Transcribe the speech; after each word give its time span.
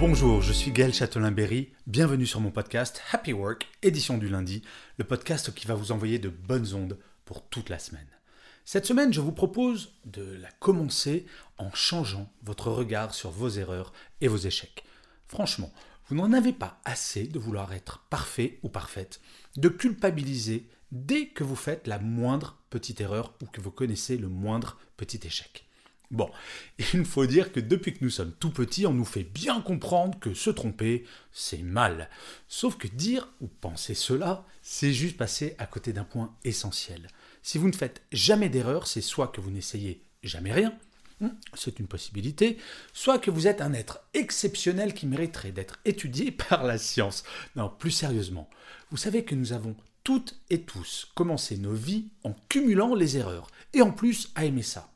Bonjour, 0.00 0.42
je 0.42 0.52
suis 0.52 0.70
Gaël 0.70 0.94
Châtelain-Berry. 0.94 1.72
Bienvenue 1.88 2.24
sur 2.24 2.38
mon 2.40 2.52
podcast 2.52 3.02
Happy 3.10 3.32
Work, 3.32 3.66
édition 3.82 4.16
du 4.16 4.28
lundi, 4.28 4.62
le 4.96 5.02
podcast 5.02 5.52
qui 5.52 5.66
va 5.66 5.74
vous 5.74 5.90
envoyer 5.90 6.20
de 6.20 6.28
bonnes 6.28 6.72
ondes 6.72 6.98
pour 7.24 7.48
toute 7.48 7.68
la 7.68 7.80
semaine. 7.80 8.06
Cette 8.64 8.86
semaine, 8.86 9.12
je 9.12 9.20
vous 9.20 9.32
propose 9.32 9.94
de 10.04 10.22
la 10.40 10.52
commencer 10.60 11.26
en 11.56 11.72
changeant 11.72 12.32
votre 12.44 12.70
regard 12.70 13.12
sur 13.12 13.32
vos 13.32 13.48
erreurs 13.48 13.92
et 14.20 14.28
vos 14.28 14.36
échecs. 14.36 14.84
Franchement, 15.26 15.72
vous 16.06 16.14
n'en 16.14 16.32
avez 16.32 16.52
pas 16.52 16.80
assez 16.84 17.26
de 17.26 17.40
vouloir 17.40 17.72
être 17.72 18.06
parfait 18.08 18.60
ou 18.62 18.68
parfaite, 18.68 19.20
de 19.56 19.68
culpabiliser 19.68 20.68
dès 20.92 21.26
que 21.26 21.42
vous 21.42 21.56
faites 21.56 21.88
la 21.88 21.98
moindre 21.98 22.56
petite 22.70 23.00
erreur 23.00 23.34
ou 23.42 23.46
que 23.46 23.60
vous 23.60 23.72
connaissez 23.72 24.16
le 24.16 24.28
moindre 24.28 24.78
petit 24.96 25.18
échec. 25.24 25.67
Bon, 26.10 26.30
il 26.78 27.04
faut 27.04 27.26
dire 27.26 27.52
que 27.52 27.60
depuis 27.60 27.92
que 27.92 28.02
nous 28.02 28.10
sommes 28.10 28.32
tout 28.32 28.50
petits, 28.50 28.86
on 28.86 28.94
nous 28.94 29.04
fait 29.04 29.24
bien 29.24 29.60
comprendre 29.60 30.18
que 30.18 30.32
se 30.32 30.48
tromper, 30.48 31.04
c'est 31.32 31.62
mal. 31.62 32.08
Sauf 32.48 32.78
que 32.78 32.88
dire 32.88 33.28
ou 33.40 33.46
penser 33.46 33.94
cela, 33.94 34.46
c'est 34.62 34.92
juste 34.92 35.18
passer 35.18 35.54
à 35.58 35.66
côté 35.66 35.92
d'un 35.92 36.04
point 36.04 36.34
essentiel. 36.44 37.08
Si 37.42 37.58
vous 37.58 37.68
ne 37.68 37.76
faites 37.76 38.02
jamais 38.10 38.48
d'erreur, 38.48 38.86
c'est 38.86 39.02
soit 39.02 39.28
que 39.28 39.42
vous 39.42 39.50
n'essayez 39.50 40.02
jamais 40.22 40.52
rien, 40.52 40.78
hmm, 41.20 41.28
c'est 41.52 41.78
une 41.78 41.86
possibilité, 41.86 42.56
soit 42.94 43.18
que 43.18 43.30
vous 43.30 43.46
êtes 43.46 43.60
un 43.60 43.74
être 43.74 44.00
exceptionnel 44.14 44.94
qui 44.94 45.06
mériterait 45.06 45.52
d'être 45.52 45.78
étudié 45.84 46.30
par 46.48 46.64
la 46.64 46.78
science. 46.78 47.22
Non, 47.54 47.70
plus 47.78 47.90
sérieusement, 47.90 48.48
vous 48.90 48.96
savez 48.96 49.24
que 49.24 49.34
nous 49.34 49.52
avons 49.52 49.76
toutes 50.04 50.40
et 50.48 50.62
tous 50.62 51.06
commencé 51.14 51.58
nos 51.58 51.74
vies 51.74 52.08
en 52.24 52.34
cumulant 52.48 52.94
les 52.94 53.18
erreurs, 53.18 53.48
et 53.74 53.82
en 53.82 53.90
plus 53.90 54.30
à 54.34 54.46
aimer 54.46 54.62
ça. 54.62 54.90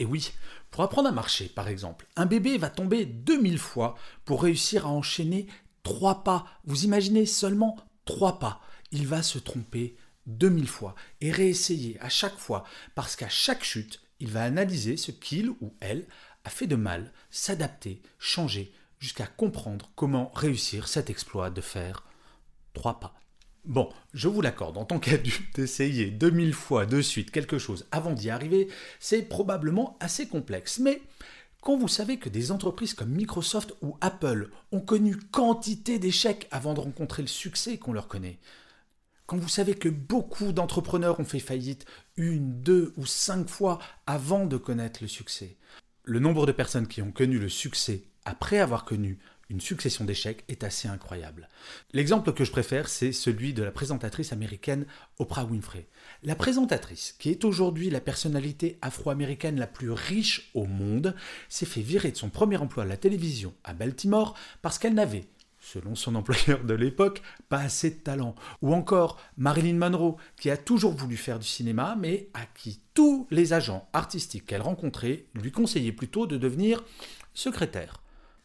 Et 0.00 0.06
oui, 0.06 0.32
pour 0.70 0.82
apprendre 0.82 1.10
à 1.10 1.12
marcher, 1.12 1.46
par 1.50 1.68
exemple, 1.68 2.06
un 2.16 2.24
bébé 2.24 2.56
va 2.56 2.70
tomber 2.70 3.04
2000 3.04 3.58
fois 3.58 3.96
pour 4.24 4.42
réussir 4.42 4.86
à 4.86 4.88
enchaîner 4.88 5.46
trois 5.82 6.24
pas. 6.24 6.46
Vous 6.64 6.84
imaginez 6.84 7.26
seulement 7.26 7.76
trois 8.06 8.38
pas. 8.38 8.62
Il 8.92 9.06
va 9.06 9.22
se 9.22 9.38
tromper 9.38 9.96
2000 10.26 10.66
fois 10.66 10.94
et 11.20 11.30
réessayer 11.30 11.98
à 12.00 12.08
chaque 12.08 12.38
fois 12.38 12.64
parce 12.94 13.14
qu'à 13.14 13.28
chaque 13.28 13.62
chute, 13.62 14.00
il 14.20 14.30
va 14.30 14.42
analyser 14.42 14.96
ce 14.96 15.10
qu'il 15.10 15.50
ou 15.50 15.74
elle 15.80 16.06
a 16.44 16.50
fait 16.50 16.66
de 16.66 16.76
mal, 16.76 17.12
s'adapter, 17.30 18.00
changer, 18.18 18.72
jusqu'à 19.00 19.26
comprendre 19.26 19.90
comment 19.96 20.30
réussir 20.34 20.88
cet 20.88 21.10
exploit 21.10 21.50
de 21.50 21.60
faire 21.60 22.04
trois 22.72 23.00
pas. 23.00 23.20
Bon, 23.64 23.90
je 24.14 24.28
vous 24.28 24.40
l'accorde, 24.40 24.78
en 24.78 24.84
tant 24.84 24.98
qu'adulte, 24.98 25.58
essayer 25.58 26.10
2000 26.10 26.54
fois 26.54 26.86
de 26.86 27.02
suite 27.02 27.30
quelque 27.30 27.58
chose 27.58 27.86
avant 27.90 28.12
d'y 28.12 28.30
arriver, 28.30 28.68
c'est 28.98 29.22
probablement 29.22 29.96
assez 30.00 30.26
complexe. 30.26 30.78
Mais 30.78 31.02
quand 31.60 31.76
vous 31.76 31.88
savez 31.88 32.16
que 32.18 32.30
des 32.30 32.52
entreprises 32.52 32.94
comme 32.94 33.10
Microsoft 33.10 33.74
ou 33.82 33.96
Apple 34.00 34.48
ont 34.72 34.80
connu 34.80 35.16
quantité 35.16 35.98
d'échecs 35.98 36.48
avant 36.50 36.72
de 36.72 36.80
rencontrer 36.80 37.22
le 37.22 37.28
succès 37.28 37.76
qu'on 37.76 37.92
leur 37.92 38.08
connaît, 38.08 38.38
quand 39.26 39.36
vous 39.36 39.48
savez 39.48 39.74
que 39.74 39.90
beaucoup 39.90 40.52
d'entrepreneurs 40.52 41.20
ont 41.20 41.24
fait 41.24 41.38
faillite 41.38 41.84
une, 42.16 42.62
deux 42.62 42.94
ou 42.96 43.04
cinq 43.04 43.48
fois 43.48 43.78
avant 44.06 44.46
de 44.46 44.56
connaître 44.56 45.00
le 45.02 45.08
succès, 45.08 45.56
le 46.02 46.18
nombre 46.18 46.46
de 46.46 46.52
personnes 46.52 46.88
qui 46.88 47.02
ont 47.02 47.12
connu 47.12 47.38
le 47.38 47.50
succès 47.50 48.04
après 48.24 48.58
avoir 48.58 48.84
connu 48.84 49.18
une 49.50 49.60
succession 49.60 50.04
d'échecs 50.04 50.44
est 50.48 50.64
assez 50.64 50.88
incroyable. 50.88 51.48
L'exemple 51.92 52.32
que 52.32 52.44
je 52.44 52.52
préfère, 52.52 52.88
c'est 52.88 53.12
celui 53.12 53.52
de 53.52 53.64
la 53.64 53.72
présentatrice 53.72 54.32
américaine 54.32 54.86
Oprah 55.18 55.44
Winfrey. 55.44 55.88
La 56.22 56.36
présentatrice, 56.36 57.16
qui 57.18 57.30
est 57.30 57.44
aujourd'hui 57.44 57.90
la 57.90 58.00
personnalité 58.00 58.78
afro-américaine 58.80 59.58
la 59.58 59.66
plus 59.66 59.90
riche 59.90 60.50
au 60.54 60.66
monde, 60.66 61.14
s'est 61.48 61.66
fait 61.66 61.82
virer 61.82 62.12
de 62.12 62.16
son 62.16 62.30
premier 62.30 62.56
emploi 62.56 62.84
à 62.84 62.86
la 62.86 62.96
télévision 62.96 63.52
à 63.64 63.74
Baltimore 63.74 64.36
parce 64.62 64.78
qu'elle 64.78 64.94
n'avait 64.94 65.26
selon 65.62 65.94
son 65.94 66.14
employeur 66.14 66.64
de 66.64 66.72
l'époque, 66.72 67.20
pas 67.50 67.58
assez 67.58 67.90
de 67.90 67.96
talent. 67.96 68.34
Ou 68.62 68.72
encore 68.72 69.20
Marilyn 69.36 69.74
Monroe, 69.74 70.16
qui 70.38 70.50
a 70.50 70.56
toujours 70.56 70.94
voulu 70.94 71.16
faire 71.16 71.38
du 71.38 71.46
cinéma, 71.46 71.96
mais 71.98 72.28
à 72.32 72.46
qui 72.46 72.80
tous 72.94 73.26
les 73.30 73.52
agents 73.52 73.86
artistiques 73.92 74.46
qu'elle 74.46 74.62
rencontrait 74.62 75.26
lui 75.34 75.52
conseillaient 75.52 75.92
plutôt 75.92 76.26
de 76.26 76.38
devenir 76.38 76.82
secrétaire. 77.34 78.00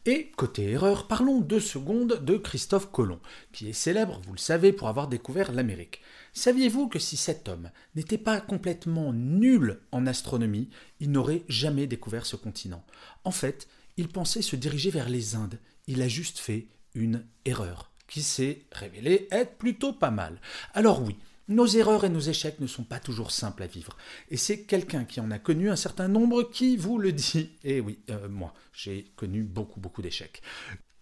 Et 0.08 0.30
côté 0.36 0.70
erreur, 0.70 1.08
parlons 1.08 1.40
deux 1.40 1.58
secondes 1.58 2.24
de 2.24 2.36
Christophe 2.36 2.92
Colomb, 2.92 3.18
qui 3.50 3.68
est 3.68 3.72
célèbre, 3.72 4.20
vous 4.24 4.34
le 4.34 4.38
savez, 4.38 4.72
pour 4.72 4.86
avoir 4.86 5.08
découvert 5.08 5.50
l'Amérique. 5.50 6.00
Saviez-vous 6.32 6.86
que 6.86 7.00
si 7.00 7.16
cet 7.16 7.48
homme 7.48 7.72
n'était 7.96 8.16
pas 8.16 8.40
complètement 8.40 9.12
nul 9.12 9.80
en 9.90 10.06
astronomie, 10.06 10.68
il 11.00 11.10
n'aurait 11.10 11.42
jamais 11.48 11.88
découvert 11.88 12.24
ce 12.24 12.36
continent? 12.36 12.84
En 13.24 13.32
fait, 13.32 13.66
il 13.96 14.06
pensait 14.06 14.42
se 14.42 14.54
diriger 14.54 14.90
vers 14.90 15.08
les 15.08 15.34
Indes. 15.34 15.58
Il 15.88 16.00
a 16.02 16.08
juste 16.08 16.38
fait 16.38 16.68
une 16.94 17.26
erreur, 17.44 17.90
qui 18.06 18.22
s'est 18.22 18.62
révélée 18.70 19.26
être 19.32 19.56
plutôt 19.56 19.92
pas 19.92 20.12
mal. 20.12 20.40
Alors 20.72 21.02
oui, 21.02 21.16
nos 21.48 21.66
erreurs 21.66 22.04
et 22.04 22.08
nos 22.08 22.20
échecs 22.20 22.60
ne 22.60 22.66
sont 22.66 22.84
pas 22.84 22.98
toujours 22.98 23.30
simples 23.30 23.62
à 23.62 23.66
vivre. 23.66 23.96
Et 24.30 24.36
c'est 24.36 24.62
quelqu'un 24.62 25.04
qui 25.04 25.20
en 25.20 25.30
a 25.30 25.38
connu 25.38 25.70
un 25.70 25.76
certain 25.76 26.08
nombre 26.08 26.42
qui 26.42 26.76
vous 26.76 26.98
le 26.98 27.12
dit. 27.12 27.50
Et 27.62 27.80
oui, 27.80 28.00
euh, 28.10 28.28
moi, 28.28 28.52
j'ai 28.72 29.12
connu 29.16 29.42
beaucoup, 29.42 29.80
beaucoup 29.80 30.02
d'échecs. 30.02 30.42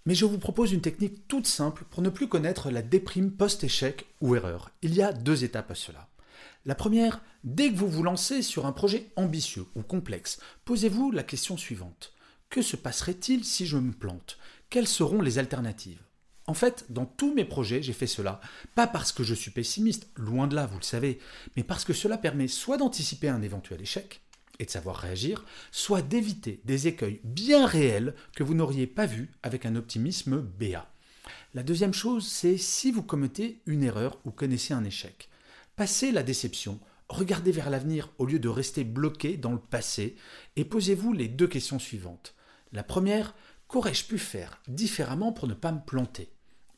Mais 0.06 0.14
je 0.14 0.26
vous 0.26 0.38
propose 0.38 0.72
une 0.72 0.82
technique 0.82 1.26
toute 1.28 1.46
simple 1.46 1.84
pour 1.90 2.02
ne 2.02 2.10
plus 2.10 2.28
connaître 2.28 2.70
la 2.70 2.82
déprime 2.82 3.30
post-échec 3.30 4.06
ou 4.20 4.34
erreur. 4.36 4.70
Il 4.82 4.94
y 4.94 5.02
a 5.02 5.12
deux 5.12 5.44
étapes 5.44 5.70
à 5.70 5.74
cela. 5.74 6.08
La 6.66 6.74
première, 6.74 7.22
dès 7.42 7.70
que 7.70 7.76
vous 7.76 7.88
vous 7.88 8.02
lancez 8.02 8.42
sur 8.42 8.66
un 8.66 8.72
projet 8.72 9.10
ambitieux 9.16 9.64
ou 9.74 9.82
complexe, 9.82 10.40
posez-vous 10.64 11.10
la 11.10 11.22
question 11.22 11.56
suivante. 11.56 12.12
Que 12.50 12.60
se 12.60 12.76
passerait-il 12.76 13.44
si 13.44 13.66
je 13.66 13.78
me 13.78 13.92
plante? 13.92 14.38
Quelles 14.68 14.88
seront 14.88 15.22
les 15.22 15.38
alternatives? 15.38 16.02
En 16.46 16.54
fait, 16.54 16.86
dans 16.90 17.06
tous 17.06 17.34
mes 17.34 17.44
projets, 17.44 17.82
j'ai 17.82 17.94
fait 17.94 18.06
cela, 18.06 18.40
pas 18.74 18.86
parce 18.86 19.12
que 19.12 19.22
je 19.22 19.34
suis 19.34 19.50
pessimiste, 19.50 20.08
loin 20.16 20.46
de 20.46 20.54
là, 20.54 20.66
vous 20.66 20.78
le 20.78 20.84
savez, 20.84 21.18
mais 21.56 21.62
parce 21.62 21.84
que 21.84 21.94
cela 21.94 22.18
permet 22.18 22.48
soit 22.48 22.76
d'anticiper 22.76 23.28
un 23.28 23.40
éventuel 23.40 23.80
échec 23.80 24.20
et 24.58 24.66
de 24.66 24.70
savoir 24.70 24.96
réagir, 24.96 25.44
soit 25.72 26.02
d'éviter 26.02 26.60
des 26.64 26.86
écueils 26.86 27.20
bien 27.24 27.66
réels 27.66 28.14
que 28.36 28.42
vous 28.42 28.54
n'auriez 28.54 28.86
pas 28.86 29.06
vus 29.06 29.30
avec 29.42 29.64
un 29.64 29.74
optimisme 29.74 30.40
béat. 30.40 30.90
La 31.54 31.62
deuxième 31.62 31.94
chose, 31.94 32.26
c'est 32.26 32.58
si 32.58 32.92
vous 32.92 33.02
commettez 33.02 33.60
une 33.66 33.82
erreur 33.82 34.18
ou 34.24 34.30
connaissez 34.30 34.74
un 34.74 34.84
échec. 34.84 35.30
Passez 35.76 36.12
la 36.12 36.22
déception, 36.22 36.78
regardez 37.08 37.52
vers 37.52 37.70
l'avenir 37.70 38.10
au 38.18 38.26
lieu 38.26 38.38
de 38.38 38.48
rester 38.48 38.84
bloqué 38.84 39.36
dans 39.38 39.52
le 39.52 39.58
passé 39.58 40.16
et 40.56 40.64
posez-vous 40.64 41.12
les 41.14 41.28
deux 41.28 41.48
questions 41.48 41.78
suivantes. 41.78 42.34
La 42.72 42.82
première, 42.82 43.34
qu'aurais-je 43.66 44.04
pu 44.04 44.18
faire 44.18 44.60
différemment 44.68 45.32
pour 45.32 45.48
ne 45.48 45.54
pas 45.54 45.72
me 45.72 45.84
planter? 45.84 46.33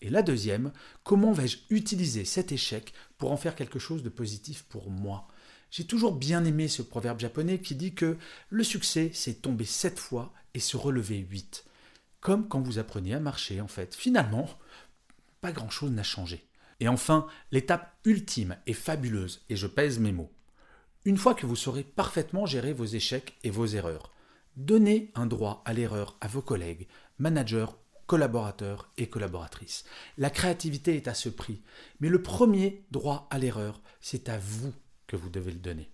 Et 0.07 0.11
la 0.11 0.23
deuxième, 0.23 0.73
comment 1.03 1.33
vais-je 1.33 1.59
utiliser 1.69 2.25
cet 2.25 2.53
échec 2.53 2.93
pour 3.19 3.33
en 3.33 3.37
faire 3.37 3.57
quelque 3.57 3.81
chose 3.81 4.05
de 4.05 4.09
positif 4.09 4.63
pour 4.69 4.89
moi? 4.89 5.27
J'ai 5.73 5.85
toujours 5.85 6.15
bien 6.15 6.45
aimé 6.45 6.69
ce 6.69 6.83
proverbe 6.83 7.19
japonais 7.19 7.61
qui 7.61 7.75
dit 7.75 7.93
que 7.93 8.17
le 8.49 8.63
succès, 8.63 9.11
c'est 9.13 9.43
tomber 9.43 9.65
sept 9.65 9.99
fois 9.99 10.33
et 10.55 10.61
se 10.61 10.77
relever 10.77 11.19
huit. 11.19 11.65
Comme 12.21 12.47
quand 12.47 12.61
vous 12.61 12.79
appreniez 12.79 13.15
à 13.15 13.21
marcher, 13.21 13.61
en 13.61 13.67
fait. 13.67 13.97
Finalement, 13.97 14.49
pas 15.41 15.51
grand-chose 15.51 15.91
n'a 15.91 16.05
changé. 16.05 16.47
Et 16.79 16.87
enfin, 16.87 17.27
l'étape 17.51 17.93
ultime 18.05 18.57
et 18.67 18.75
fabuleuse, 18.75 19.43
et 19.49 19.57
je 19.57 19.67
pèse 19.67 19.99
mes 19.99 20.13
mots. 20.13 20.33
Une 21.05 21.17
fois 21.17 21.35
que 21.35 21.47
vous 21.47 21.57
saurez 21.57 21.83
parfaitement 21.83 22.47
gérer 22.47 22.73
vos 22.73 22.85
échecs 22.85 23.37
et 23.43 23.51
vos 23.51 23.67
erreurs, 23.67 24.13
donnez 24.57 25.11
un 25.17 25.27
droit 25.27 25.63
à 25.65 25.73
l'erreur 25.73 26.17
à 26.21 26.29
vos 26.29 26.43
collègues, 26.43 26.87
managers 27.19 27.67
collaborateurs 28.07 28.91
et 28.97 29.09
collaboratrices. 29.09 29.85
La 30.19 30.31
créativité 30.31 30.97
est 30.97 31.09
à 31.09 31.15
ce 31.15 31.29
prix, 31.29 31.63
mais 32.01 32.09
le 32.09 32.23
premier 32.23 32.85
droit 32.91 33.27
à 33.31 33.39
l'erreur, 33.39 33.81
c'est 34.01 34.29
à 34.29 34.39
vous 34.39 34.73
que 35.07 35.17
vous 35.17 35.31
devez 35.31 35.53
le 35.53 35.59
donner. 35.59 35.91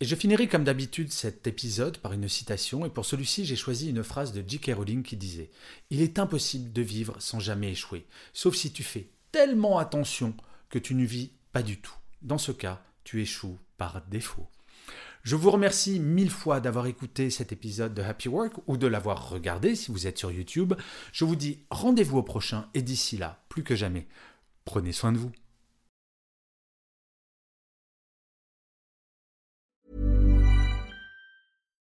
Et 0.00 0.04
je 0.04 0.14
finirai 0.14 0.46
comme 0.46 0.64
d'habitude 0.64 1.10
cet 1.10 1.46
épisode 1.46 1.98
par 1.98 2.12
une 2.12 2.28
citation, 2.28 2.84
et 2.84 2.90
pour 2.90 3.06
celui-ci 3.06 3.46
j'ai 3.46 3.56
choisi 3.56 3.88
une 3.88 4.02
phrase 4.02 4.32
de 4.32 4.44
J.K. 4.46 4.72
Rowling 4.76 5.02
qui 5.02 5.16
disait⁇ 5.16 5.44
Il 5.90 6.02
est 6.02 6.18
impossible 6.18 6.72
de 6.72 6.82
vivre 6.82 7.16
sans 7.18 7.40
jamais 7.40 7.72
échouer, 7.72 8.06
sauf 8.34 8.54
si 8.54 8.72
tu 8.72 8.82
fais 8.82 9.08
tellement 9.32 9.78
attention 9.78 10.34
que 10.68 10.78
tu 10.78 10.94
ne 10.94 11.04
vis 11.04 11.32
pas 11.52 11.62
du 11.62 11.80
tout. 11.80 11.94
dans 12.20 12.38
ce 12.38 12.52
cas, 12.52 12.82
tu 13.04 13.22
échoues 13.22 13.58
par 13.78 14.04
défaut. 14.08 14.48
Je 15.26 15.34
vous 15.34 15.50
remercie 15.50 15.98
mille 15.98 16.30
fois 16.30 16.60
d'avoir 16.60 16.86
écouté 16.86 17.30
cet 17.30 17.50
épisode 17.50 17.92
de 17.94 18.00
Happy 18.00 18.28
Work 18.28 18.52
ou 18.68 18.76
de 18.76 18.86
l'avoir 18.86 19.28
regardé 19.28 19.74
si 19.74 19.90
vous 19.90 20.06
êtes 20.06 20.18
sur 20.18 20.30
YouTube. 20.30 20.74
Je 21.12 21.24
vous 21.24 21.34
dis 21.34 21.66
rendez-vous 21.68 22.18
au 22.18 22.22
prochain 22.22 22.66
et 22.74 22.82
d'ici 22.82 23.16
là, 23.16 23.42
plus 23.48 23.64
que 23.64 23.74
jamais, 23.74 24.06
prenez 24.64 24.92
soin 24.92 25.10
de 25.10 25.18
vous. 25.18 25.32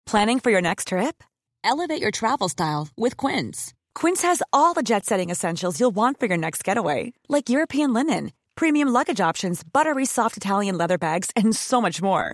Planning 0.08 0.40
for 0.40 0.50
your 0.50 0.64
next 0.64 0.88
trip? 0.88 1.24
Elevate 1.64 2.02
your 2.02 2.12
travel 2.12 2.50
style 2.50 2.88
with 2.98 3.16
Quince. 3.16 3.76
Quince 3.94 4.24
has 4.24 4.42
all 4.52 4.74
the 4.74 4.82
jet 4.82 5.06
setting 5.06 5.30
essentials 5.30 5.80
you'll 5.80 5.96
want 5.96 6.20
for 6.20 6.26
your 6.26 6.40
next 6.40 6.64
getaway, 6.64 7.14
like 7.28 7.48
European 7.48 7.94
linen, 7.94 8.32
premium 8.56 8.90
luggage 8.92 9.22
options, 9.22 9.62
buttery 9.64 10.06
soft 10.06 10.36
Italian 10.36 10.80
leather 10.80 10.98
bags, 10.98 11.30
and 11.36 11.56
so 11.56 11.80
much 11.80 12.02
more 12.02 12.34